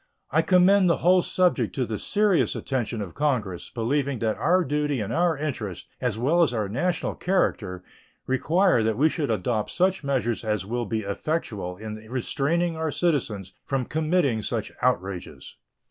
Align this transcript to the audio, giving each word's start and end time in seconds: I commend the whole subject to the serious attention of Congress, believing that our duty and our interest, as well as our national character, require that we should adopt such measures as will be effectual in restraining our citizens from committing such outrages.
I 0.31 0.41
commend 0.41 0.89
the 0.89 0.97
whole 1.05 1.21
subject 1.21 1.75
to 1.75 1.85
the 1.85 1.99
serious 1.99 2.55
attention 2.55 3.03
of 3.03 3.13
Congress, 3.13 3.69
believing 3.69 4.17
that 4.17 4.35
our 4.35 4.63
duty 4.63 4.99
and 4.99 5.13
our 5.13 5.37
interest, 5.37 5.85
as 6.01 6.17
well 6.17 6.41
as 6.41 6.55
our 6.55 6.67
national 6.67 7.13
character, 7.13 7.83
require 8.25 8.81
that 8.81 8.97
we 8.97 9.09
should 9.09 9.29
adopt 9.29 9.69
such 9.69 10.03
measures 10.03 10.43
as 10.43 10.65
will 10.65 10.87
be 10.87 11.01
effectual 11.01 11.77
in 11.77 11.97
restraining 12.09 12.77
our 12.77 12.89
citizens 12.89 13.53
from 13.63 13.85
committing 13.85 14.41
such 14.41 14.71
outrages. 14.81 15.57